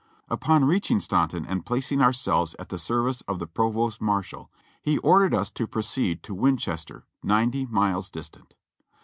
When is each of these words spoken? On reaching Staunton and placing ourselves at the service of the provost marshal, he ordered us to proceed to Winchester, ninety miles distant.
On 0.31 0.65
reaching 0.65 0.99
Staunton 0.99 1.45
and 1.45 1.63
placing 1.63 2.01
ourselves 2.01 2.55
at 2.57 2.69
the 2.69 2.79
service 2.79 3.21
of 3.27 3.37
the 3.37 3.45
provost 3.45 4.01
marshal, 4.01 4.51
he 4.81 4.97
ordered 4.97 5.35
us 5.35 5.51
to 5.51 5.67
proceed 5.67 6.23
to 6.23 6.33
Winchester, 6.33 7.05
ninety 7.21 7.67
miles 7.67 8.09
distant. 8.09 8.55